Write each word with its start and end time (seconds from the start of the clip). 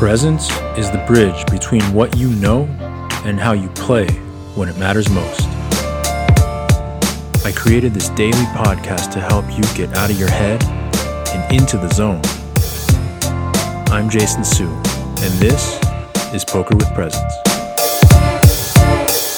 Presence 0.00 0.50
is 0.78 0.90
the 0.90 1.04
bridge 1.06 1.44
between 1.50 1.82
what 1.92 2.16
you 2.16 2.30
know 2.30 2.64
and 3.26 3.38
how 3.38 3.52
you 3.52 3.68
play 3.68 4.08
when 4.54 4.66
it 4.66 4.78
matters 4.78 5.10
most. 5.10 5.42
I 7.44 7.52
created 7.54 7.92
this 7.92 8.08
daily 8.08 8.46
podcast 8.56 9.12
to 9.12 9.20
help 9.20 9.44
you 9.50 9.62
get 9.74 9.94
out 9.98 10.10
of 10.10 10.18
your 10.18 10.30
head 10.30 10.64
and 11.34 11.54
into 11.54 11.76
the 11.76 11.90
zone. 11.90 12.22
I'm 13.92 14.08
Jason 14.08 14.42
Su, 14.42 14.68
and 14.68 15.34
this 15.34 15.78
is 16.32 16.46
Poker 16.46 16.74
with 16.76 16.88
Presence. 16.94 17.34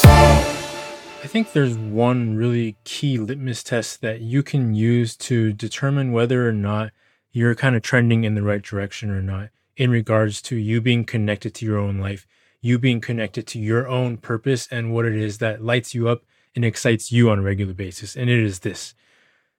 I 0.05 1.27
think 1.27 1.51
there's 1.51 1.77
one 1.77 2.37
really 2.37 2.77
key 2.85 3.17
litmus 3.17 3.63
test 3.63 3.99
that 3.99 4.21
you 4.21 4.41
can 4.41 4.73
use 4.73 5.17
to 5.17 5.51
determine 5.51 6.13
whether 6.13 6.47
or 6.47 6.53
not 6.53 6.93
you're 7.33 7.53
kind 7.53 7.75
of 7.75 7.81
trending 7.81 8.23
in 8.23 8.35
the 8.35 8.43
right 8.43 8.61
direction 8.61 9.09
or 9.09 9.21
not 9.21 9.49
in 9.75 9.89
regards 9.89 10.41
to 10.43 10.55
you 10.55 10.81
being 10.81 11.03
connected 11.03 11.53
to 11.55 11.65
your 11.65 11.77
own 11.77 11.97
life, 11.97 12.27
you 12.61 12.79
being 12.79 13.01
connected 13.01 13.47
to 13.47 13.59
your 13.59 13.87
own 13.87 14.17
purpose 14.17 14.67
and 14.71 14.93
what 14.93 15.05
it 15.05 15.15
is 15.15 15.39
that 15.39 15.63
lights 15.63 15.93
you 15.93 16.07
up 16.07 16.23
and 16.55 16.63
excites 16.63 17.11
you 17.11 17.29
on 17.29 17.39
a 17.39 17.41
regular 17.41 17.73
basis. 17.73 18.15
And 18.15 18.29
it 18.29 18.39
is 18.39 18.59
this 18.59 18.93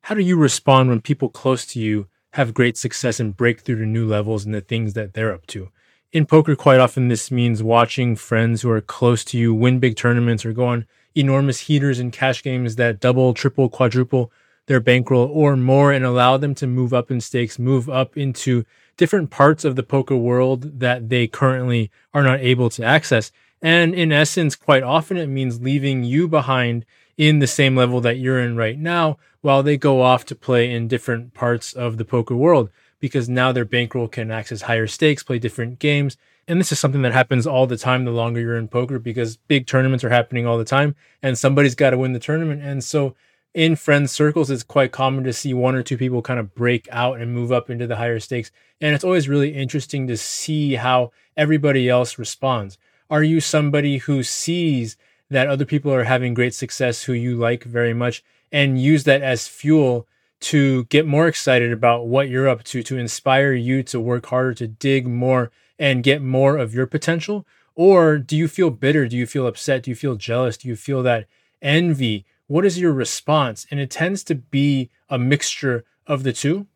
How 0.02 0.14
do 0.14 0.22
you 0.22 0.36
respond 0.36 0.88
when 0.88 1.00
people 1.00 1.28
close 1.28 1.66
to 1.66 1.80
you 1.80 2.08
have 2.32 2.54
great 2.54 2.76
success 2.76 3.20
and 3.20 3.36
break 3.36 3.60
through 3.60 3.78
to 3.78 3.86
new 3.86 4.06
levels 4.06 4.46
in 4.46 4.52
the 4.52 4.60
things 4.60 4.94
that 4.94 5.14
they're 5.14 5.34
up 5.34 5.46
to? 5.48 5.70
In 6.12 6.26
poker, 6.26 6.54
quite 6.54 6.78
often 6.78 7.08
this 7.08 7.30
means 7.30 7.62
watching 7.62 8.14
friends 8.14 8.62
who 8.62 8.70
are 8.70 8.80
close 8.80 9.24
to 9.24 9.38
you 9.38 9.52
win 9.52 9.80
big 9.80 9.96
tournaments 9.96 10.44
or 10.44 10.52
go 10.52 10.66
on 10.66 10.86
enormous 11.16 11.60
heaters 11.60 11.98
in 11.98 12.10
cash 12.10 12.42
games 12.42 12.76
that 12.76 13.00
double, 13.00 13.34
triple, 13.34 13.68
quadruple 13.68 14.32
their 14.66 14.80
bankroll 14.80 15.28
or 15.32 15.56
more 15.56 15.92
and 15.92 16.04
allow 16.04 16.36
them 16.36 16.54
to 16.54 16.66
move 16.66 16.94
up 16.94 17.10
in 17.10 17.20
stakes, 17.20 17.58
move 17.58 17.88
up 17.88 18.16
into 18.16 18.64
different 18.96 19.30
parts 19.30 19.64
of 19.64 19.76
the 19.76 19.82
poker 19.82 20.16
world 20.16 20.80
that 20.80 21.08
they 21.08 21.26
currently 21.26 21.90
are 22.12 22.22
not 22.22 22.40
able 22.40 22.70
to 22.70 22.84
access. 22.84 23.32
And 23.62 23.94
in 23.94 24.12
essence, 24.12 24.56
quite 24.56 24.82
often 24.82 25.16
it 25.16 25.26
means 25.26 25.62
leaving 25.62 26.04
you 26.04 26.28
behind 26.28 26.84
in 27.16 27.38
the 27.38 27.46
same 27.46 27.76
level 27.76 28.00
that 28.00 28.18
you're 28.18 28.40
in 28.40 28.56
right 28.56 28.78
now 28.78 29.18
while 29.40 29.62
they 29.62 29.76
go 29.76 30.02
off 30.02 30.24
to 30.26 30.34
play 30.34 30.70
in 30.70 30.88
different 30.88 31.34
parts 31.34 31.72
of 31.72 31.96
the 31.96 32.04
poker 32.04 32.34
world 32.34 32.70
because 32.98 33.28
now 33.28 33.52
their 33.52 33.64
bankroll 33.64 34.08
can 34.08 34.30
access 34.30 34.62
higher 34.62 34.86
stakes, 34.86 35.22
play 35.22 35.38
different 35.38 35.78
games. 35.78 36.16
And 36.48 36.60
this 36.60 36.72
is 36.72 36.78
something 36.78 37.02
that 37.02 37.12
happens 37.12 37.46
all 37.46 37.66
the 37.66 37.76
time 37.76 38.04
the 38.04 38.10
longer 38.10 38.40
you're 38.40 38.56
in 38.56 38.68
poker 38.68 38.98
because 38.98 39.36
big 39.36 39.66
tournaments 39.66 40.04
are 40.04 40.10
happening 40.10 40.46
all 40.46 40.58
the 40.58 40.64
time 40.64 40.94
and 41.22 41.38
somebody's 41.38 41.74
got 41.74 41.90
to 41.90 41.98
win 41.98 42.12
the 42.12 42.18
tournament. 42.18 42.62
And 42.62 42.82
so 42.82 43.14
in 43.54 43.76
friend 43.76 44.10
circles, 44.10 44.50
it's 44.50 44.64
quite 44.64 44.90
common 44.90 45.22
to 45.24 45.32
see 45.32 45.54
one 45.54 45.76
or 45.76 45.82
two 45.82 45.96
people 45.96 46.20
kind 46.22 46.40
of 46.40 46.54
break 46.54 46.88
out 46.90 47.20
and 47.20 47.32
move 47.32 47.52
up 47.52 47.70
into 47.70 47.86
the 47.86 47.96
higher 47.96 48.18
stakes. 48.18 48.50
And 48.80 48.94
it's 48.94 49.04
always 49.04 49.28
really 49.28 49.54
interesting 49.54 50.08
to 50.08 50.16
see 50.16 50.74
how 50.74 51.12
everybody 51.36 51.88
else 51.88 52.18
responds. 52.18 52.76
Are 53.08 53.22
you 53.22 53.40
somebody 53.40 53.98
who 53.98 54.24
sees 54.24 54.96
that 55.30 55.46
other 55.48 55.64
people 55.64 55.92
are 55.92 56.04
having 56.04 56.34
great 56.34 56.54
success 56.54 57.04
who 57.04 57.12
you 57.12 57.36
like 57.36 57.62
very 57.62 57.94
much 57.94 58.24
and 58.50 58.80
use 58.80 59.04
that 59.04 59.22
as 59.22 59.46
fuel 59.46 60.08
to 60.40 60.84
get 60.84 61.06
more 61.06 61.28
excited 61.28 61.72
about 61.72 62.06
what 62.06 62.28
you're 62.28 62.48
up 62.48 62.64
to, 62.64 62.82
to 62.82 62.98
inspire 62.98 63.52
you 63.52 63.82
to 63.84 64.00
work 64.00 64.26
harder, 64.26 64.52
to 64.54 64.66
dig 64.66 65.06
more 65.06 65.50
and 65.78 66.02
get 66.02 66.20
more 66.20 66.56
of 66.56 66.74
your 66.74 66.86
potential? 66.86 67.46
Or 67.76 68.18
do 68.18 68.36
you 68.36 68.48
feel 68.48 68.70
bitter? 68.70 69.06
Do 69.06 69.16
you 69.16 69.26
feel 69.26 69.46
upset? 69.46 69.84
Do 69.84 69.90
you 69.90 69.94
feel 69.94 70.16
jealous? 70.16 70.56
Do 70.56 70.68
you 70.68 70.76
feel 70.76 71.02
that 71.04 71.26
envy? 71.62 72.26
What 72.46 72.64
is 72.64 72.78
your 72.78 72.92
response? 72.92 73.66
And 73.70 73.80
it 73.80 73.90
tends 73.90 74.22
to 74.24 74.34
be 74.34 74.90
a 75.08 75.18
mixture 75.18 75.84
of 76.06 76.22
the 76.22 76.32
two. 76.32 76.66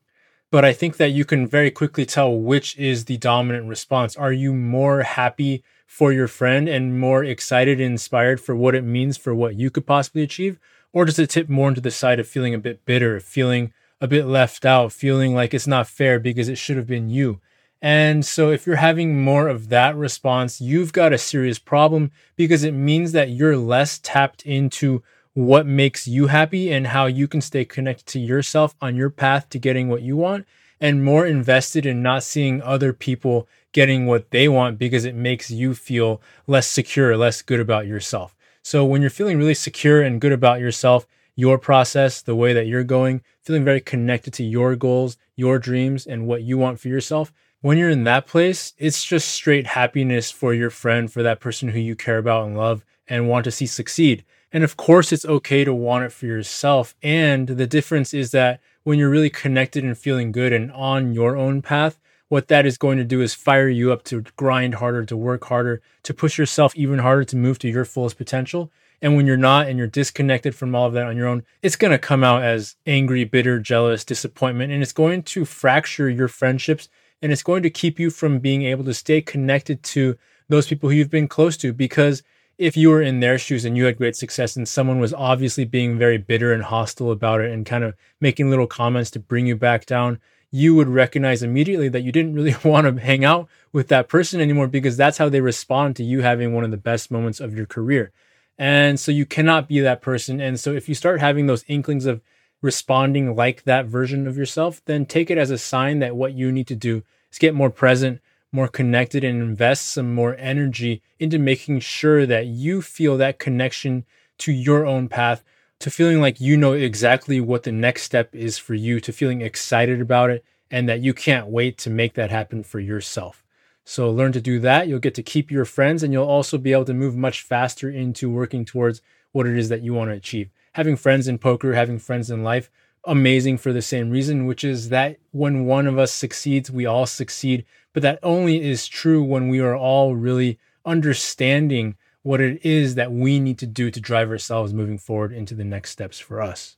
But 0.51 0.65
I 0.65 0.73
think 0.73 0.97
that 0.97 1.11
you 1.11 1.25
can 1.25 1.47
very 1.47 1.71
quickly 1.71 2.07
tell 2.07 2.35
which 2.35 2.77
is 2.79 3.05
the 3.05 3.19
dominant 3.19 3.69
response. 3.69 4.17
Are 4.17 4.33
you 4.33 4.55
more 4.55 5.03
happy 5.03 5.63
for 5.87 6.13
your 6.13 6.29
friend 6.29 6.69
and 6.69 6.99
more 6.99 7.23
excited 7.23 7.81
and 7.81 7.93
inspired 7.93 8.41
for 8.41 8.57
what 8.57 8.75
it 8.75 8.83
means 8.83 9.19
for 9.19 9.35
what 9.35 9.57
you 9.57 9.71
could 9.71 9.87
possibly 9.87 10.23
achieve? 10.23 10.59
Or 10.93 11.05
does 11.05 11.19
it 11.19 11.29
tip 11.29 11.51
more 11.51 11.69
into 11.69 11.83
the 11.83 11.91
side 11.91 12.19
of 12.19 12.27
feeling 12.27 12.55
a 12.55 12.59
bit 12.59 12.87
bitter, 12.87 13.21
feeling 13.21 13.75
a 14.01 14.09
bit 14.09 14.27
left 14.27 14.65
out, 14.65 14.93
feeling 14.93 15.35
like 15.35 15.53
it's 15.53 15.67
not 15.67 15.87
fair 15.87 16.19
because 16.19 16.49
it 16.49 16.57
should 16.57 16.79
have 16.79 16.87
been 16.87 17.11
you? 17.11 17.41
And 17.81 18.25
so, 18.25 18.51
if 18.51 18.67
you're 18.67 18.77
having 18.77 19.23
more 19.23 19.49
of 19.49 19.69
that 19.69 19.95
response, 19.95 20.61
you've 20.61 20.93
got 20.93 21.13
a 21.13 21.19
serious 21.19 21.59
problem 21.59 22.11
because 22.37 22.65
it 22.65 22.73
means 22.73 23.13
that 23.13 23.31
you're 23.31 23.57
less 23.57 24.01
tapped 24.03 24.45
into 24.45 25.03
what 25.39 25.67
makes 25.67 26.09
you 26.09 26.27
happy 26.27 26.73
and 26.73 26.89
how 26.89 27.07
you 27.07 27.29
can 27.29 27.41
stay 27.41 27.65
connected 27.65 28.05
to 28.05 28.19
yourself 28.19 28.75
on 28.81 28.97
your 28.97 29.09
path 29.09 29.49
to 29.49 29.57
getting 29.57 29.89
what 29.89 30.03
you 30.03 30.17
want 30.17 30.45
and 30.81 31.05
more 31.05 31.25
invested 31.25 31.87
in 31.87 32.03
not 32.03 32.25
seeing 32.25 32.61
other 32.63 32.93
people 32.93 33.47
getting 33.71 34.05
what 34.05 34.33
they 34.33 34.49
want 34.49 34.81
because 34.81 35.05
it 35.05 35.15
makes 35.15 35.49
you 35.49 35.77
feel 35.77 36.21
less 36.49 36.67
secure, 36.67 37.17
less 37.17 37.41
good 37.41 37.61
about 37.61 37.87
yourself. 37.87 38.35
So 38.65 38.85
when 38.85 39.01
you're 39.01 39.11
feeling 39.11 39.39
really 39.39 39.55
secure 39.55 40.03
and 40.03 40.21
good 40.21 40.33
about 40.33 40.59
yourself, 40.59 41.07
your 41.37 41.57
process, 41.57 42.21
the 42.21 42.35
way 42.35 42.53
that 42.53 42.67
you're 42.67 42.83
going, 42.83 43.23
feeling 43.41 43.65
very 43.65 43.81
connected 43.81 44.33
to 44.35 44.43
your 44.43 44.75
goals, 44.75 45.19
your 45.37 45.61
dreams, 45.61 46.05
and 46.05 46.27
what 46.27 46.43
you 46.43 46.59
want 46.59 46.81
for 46.81 46.89
yourself, 46.89 47.33
when 47.61 47.79
you're 47.79 47.91
in 47.91 48.03
that 48.03 48.27
place, 48.27 48.73
it's 48.77 49.05
just 49.05 49.29
straight 49.29 49.69
happiness 49.69 50.33
for 50.33 50.53
your 50.53 50.71
friend, 50.71 51.13
for 51.13 51.23
that 51.23 51.39
person 51.39 51.69
who 51.69 51.79
you 51.79 51.95
care 51.95 52.19
about 52.19 52.49
and 52.49 52.57
love 52.57 52.85
and 53.07 53.29
want 53.29 53.45
to 53.45 53.53
see 53.53 53.67
succeed. 53.67 54.25
And 54.53 54.65
of 54.65 54.77
course, 54.77 55.13
it's 55.13 55.27
okay 55.27 55.65
to 55.65 55.75
want 55.75 56.05
it 56.05 56.13
for 56.13 56.27
yourself. 56.27 56.95
And 57.03 57.49
the 57.49 57.67
difference 57.67 58.15
is 58.15 58.31
that 58.31 58.61
when 58.83 58.99
you're 58.99 59.11
really 59.11 59.31
connected 59.31 59.85
and 59.85 59.97
feeling 59.97 60.33
good 60.33 60.53
and 60.53 60.73
on 60.73 61.13
your 61.13 61.37
own 61.37 61.61
path, 61.61 61.99
what 62.29 62.49
that 62.49 62.67
is 62.67 62.79
going 62.79 62.99
to 62.99 63.05
do 63.05 63.21
is 63.21 63.35
fire 63.35 63.69
you 63.69 63.93
up 63.93 64.05
to 64.05 64.23
grind 64.37 64.77
harder, 64.77 65.05
to 65.05 65.17
work 65.17 65.45
harder, 65.45 65.83
to 66.03 66.15
push 66.15 66.39
yourself 66.39 66.75
even 66.77 66.99
harder 66.99 67.25
to 67.25 67.37
move 67.37 67.59
to 67.59 67.69
your 67.69 67.85
fullest 67.85 68.17
potential. 68.19 68.71
And 69.01 69.17
when 69.17 69.27
you're 69.27 69.37
not 69.37 69.69
and 69.69 69.79
you're 69.79 69.87
disconnected 69.87 70.55
from 70.55 70.75
all 70.75 70.87
of 70.87 70.93
that 70.95 71.07
on 71.07 71.17
your 71.17 71.29
own, 71.29 71.45
it's 71.63 71.77
going 71.77 71.93
to 71.93 71.99
come 71.99 72.25
out 72.25 72.43
as 72.43 72.77
angry, 72.87 73.25
bitter, 73.25 73.59
jealous, 73.59 74.05
disappointment, 74.05 74.73
and 74.73 74.83
it's 74.83 74.93
going 74.93 75.23
to 75.25 75.45
fracture 75.45 76.11
your 76.11 76.29
friendships 76.29 76.89
and 77.23 77.33
it's 77.33 77.43
going 77.43 77.63
to 77.63 77.71
keep 77.71 77.99
you 77.99 78.11
from 78.11 78.39
being 78.39 78.63
able 78.63 78.85
to 78.85 78.95
stay 78.95 79.21
connected 79.21 79.83
to 79.83 80.17
those 80.49 80.67
people 80.67 80.89
who 80.89 80.97
you've 80.97 81.11
been 81.11 81.29
close 81.29 81.57
to 81.59 81.73
because 81.73 82.23
if 82.59 82.77
you 82.77 82.91
were 82.91 83.01
in 83.01 83.21
their 83.21 83.39
shoes 83.39 83.65
and 83.65 83.77
you 83.77 83.85
had 83.85 83.97
great 83.97 84.17
success 84.17 84.57
and 84.57 84.69
someone 84.69 84.99
was 84.99 85.15
obviously 85.15 85.65
being 85.65 85.97
very 85.97 86.19
bitter 86.19 86.53
and 86.53 86.65
hostile 86.65 87.13
about 87.13 87.41
it 87.41 87.53
and 87.53 87.65
kind 87.65 87.85
of 87.85 87.95
making 88.21 88.51
little 88.51 88.67
comments 88.67 89.11
to 89.13 89.21
bring 89.21 89.47
you 89.47 89.55
back 89.55 89.87
down, 89.87 90.19
you 90.51 90.75
would 90.75 90.89
recognize 90.89 91.43
immediately 91.43 91.89
that 91.89 92.03
you 92.03 92.11
didn't 92.11 92.35
really 92.35 92.57
want 92.65 92.87
to 92.87 93.01
hang 93.01 93.25
out 93.25 93.49
with 93.73 93.89
that 93.89 94.09
person 94.09 94.41
anymore 94.41 94.67
because 94.67 94.97
that's 94.97 95.19
how 95.19 95.29
they 95.29 95.41
respond 95.41 95.95
to 95.97 96.05
you 96.05 96.21
having 96.21 96.53
one 96.53 96.65
of 96.65 96.73
the 96.73 96.77
best 96.77 97.11
moments 97.11 97.39
of 97.39 97.55
your 97.57 97.67
career. 97.67 98.11
And 98.59 98.99
so 98.99 99.13
you 99.13 99.25
cannot 99.25 99.69
be 99.69 99.79
that 99.81 100.03
person. 100.03 100.41
And 100.41 100.59
so 100.59 100.73
if 100.73 100.89
you 100.89 100.95
start 100.97 101.21
having 101.21 101.47
those 101.47 101.65
inklings 101.69 102.07
of 102.07 102.21
responding 102.61 103.37
like 103.37 103.63
that 103.65 103.87
version 103.87 104.27
of 104.27 104.37
yourself, 104.37 104.83
then 104.87 105.07
take 105.07 105.31
it 105.31 105.39
as 105.39 105.53
a 105.53 105.59
sign 105.59 106.01
that 106.01 106.17
what 106.17 106.33
you 106.33 106.51
need 106.51 106.67
to 106.67 106.75
do 106.75 107.05
is 107.31 107.39
get 107.39 107.55
more 107.55 107.71
present, 107.71 108.21
more 108.53 108.69
connected 108.69 109.25
and 109.25 109.43
invest 109.43 109.87
some 109.87 110.15
more 110.15 110.37
energy 110.39 111.03
into 111.19 111.39
making 111.39 111.81
sure 111.81 112.27
that 112.27 112.47
you 112.47 112.81
feel 112.81 113.17
that 113.17 113.39
connection 113.39 114.05
to 114.39 114.53
your 114.53 114.87
own 114.87 115.09
path, 115.09 115.45
to 115.81 115.91
feeling 115.91 116.21
like 116.21 116.41
you 116.41 116.57
know 116.57 116.73
exactly 116.73 117.41
what 117.41 117.63
the 117.63 117.73
next 117.73 118.03
step 118.03 118.35
is 118.35 118.59
for 118.59 118.75
you, 118.75 119.01
to 119.01 119.13
feeling 119.13 119.43
excited 119.43 120.01
about 120.01 120.31
it, 120.31 120.45
and 120.71 120.89
that 120.89 121.01
you 121.01 121.15
can't 121.15 121.49
wait 121.49 121.79
to 121.79 121.91
make 121.91 122.15
that 122.15 122.31
happen 122.31 122.63
for 122.63 122.81
yourself. 122.81 123.45
So 123.85 124.11
learn 124.11 124.33
to 124.33 124.41
do 124.41 124.61
that. 124.61 124.87
You'll 124.87 124.99
get 124.99 125.15
to 125.15 125.23
keep 125.23 125.51
your 125.51 125.65
friends, 125.65 126.03
and 126.03 126.13
you'll 126.13 126.27
also 126.27 126.59
be 126.59 126.73
able 126.73 126.85
to 126.87 126.95
move 126.95 127.17
much 127.17 127.43
faster 127.43 127.91
into 127.91 128.31
working 128.31 128.65
towards 128.65 129.01
what 129.33 129.47
it 129.47 129.57
is 129.57 129.69
that 129.69 129.83
you 129.83 129.95
want 129.95 130.11
to 130.11 130.17
achieve. 130.17 130.51
Having 130.73 130.97
friends 130.97 131.27
in 131.27 131.39
poker, 131.39 131.75
having 131.75 131.99
friends 131.99 132.31
in 132.31 132.43
life, 132.45 132.71
amazing 133.05 133.59
for 133.59 133.73
the 133.73 133.83
same 133.83 134.11
reason, 134.11 134.47
which 134.47 134.65
is 134.65 134.89
that 134.89 135.19
when 135.33 135.67
one 135.67 135.87
of 135.87 135.99
us 135.99 136.13
succeeds, 136.13 136.71
we 136.71 136.87
all 136.87 137.07
succeed 137.07 137.65
but 137.99 138.03
that 138.03 138.21
only 138.23 138.63
is 138.63 138.87
true 138.87 139.25
when 139.25 139.49
we 139.49 139.59
are 139.59 139.75
all 139.77 140.15
really 140.15 140.57
understanding 140.85 141.97
what 142.23 142.41
it 142.41 142.65
is 142.65 142.95
that 142.95 143.11
we 143.11 143.41
need 143.41 143.59
to 143.59 143.67
do 143.67 143.91
to 143.91 144.01
drive 144.01 144.31
ourselves 144.31 144.73
moving 144.73 144.99
forward 144.99 145.33
into 145.33 145.53
the 145.53 145.65
next 145.65 145.91
steps 145.91 146.19
for 146.19 146.41
us. 146.41 146.77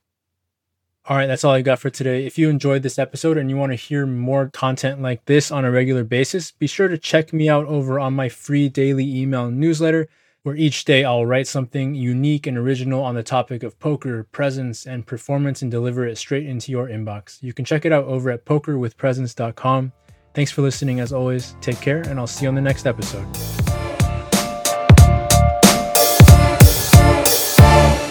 All 1.07 1.19
right, 1.19 1.27
that's 1.27 1.45
all 1.45 1.53
I 1.53 1.61
got 1.61 1.79
for 1.79 1.91
today. 1.91 2.25
If 2.25 2.39
you 2.39 2.49
enjoyed 2.49 2.83
this 2.83 2.99
episode 2.99 3.37
and 3.37 3.51
you 3.51 3.57
want 3.59 3.73
to 3.73 3.77
hear 3.77 4.07
more 4.07 4.49
content 4.49 5.03
like 5.03 5.27
this 5.27 5.51
on 5.51 5.65
a 5.67 5.71
regular 5.71 6.05
basis, 6.05 6.53
be 6.53 6.67
sure 6.67 6.89
to 6.89 6.97
check 6.97 7.35
me 7.35 7.51
out 7.51 7.67
over 7.67 8.01
on 8.01 8.15
my 8.15 8.31
free 8.31 8.71
daily 8.71 9.05
email 9.05 9.51
newsletter, 9.51 10.09
where 10.43 10.57
each 10.57 10.85
day 10.85 11.05
I'll 11.05 11.27
write 11.27 11.47
something 11.47 11.95
unique 11.95 12.47
and 12.47 12.57
original 12.57 13.03
on 13.03 13.15
the 13.15 13.23
topic 13.23 13.63
of 13.63 13.79
poker, 13.79 14.25
presence, 14.33 14.87
and 14.87 15.07
performance 15.07 15.63
and 15.63 15.71
deliver 15.71 16.07
it 16.07 16.17
straight 16.17 16.47
into 16.47 16.73
your 16.73 16.89
inbox. 16.89 17.43
You 17.43 17.53
can 17.53 17.65
check 17.65 17.85
it 17.85 17.93
out 17.93 18.05
over 18.05 18.31
at 18.31 18.45
pokerwithpresence.com. 18.45 19.93
Thanks 20.33 20.51
for 20.51 20.63
listening 20.63 21.01
as 21.01 21.13
always. 21.13 21.57
Take 21.61 21.81
care, 21.81 22.01
and 22.03 22.19
I'll 22.19 22.27
see 22.27 22.45
you 22.45 22.49
on 22.49 22.55
the 22.55 22.61
next 22.61 22.87
episode. 22.87 23.27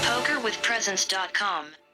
PokerWithPresence.com 0.03 1.88